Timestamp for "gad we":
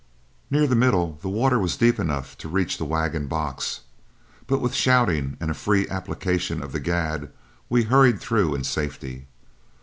6.79-7.83